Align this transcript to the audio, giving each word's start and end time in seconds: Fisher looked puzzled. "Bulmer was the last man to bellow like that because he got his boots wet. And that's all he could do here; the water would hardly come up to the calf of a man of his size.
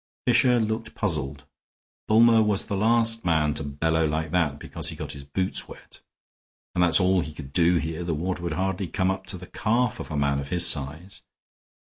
Fisher 0.25 0.59
looked 0.59 0.95
puzzled. 0.95 1.45
"Bulmer 2.07 2.41
was 2.41 2.65
the 2.65 2.75
last 2.75 3.23
man 3.23 3.53
to 3.53 3.63
bellow 3.63 4.07
like 4.07 4.31
that 4.31 4.57
because 4.57 4.89
he 4.89 4.95
got 4.95 5.11
his 5.11 5.23
boots 5.23 5.67
wet. 5.69 6.01
And 6.73 6.83
that's 6.83 6.99
all 6.99 7.21
he 7.21 7.31
could 7.31 7.53
do 7.53 7.75
here; 7.75 8.03
the 8.03 8.15
water 8.15 8.41
would 8.41 8.53
hardly 8.53 8.87
come 8.87 9.11
up 9.11 9.27
to 9.27 9.37
the 9.37 9.45
calf 9.45 9.99
of 9.99 10.09
a 10.09 10.17
man 10.17 10.39
of 10.39 10.49
his 10.49 10.65
size. 10.65 11.21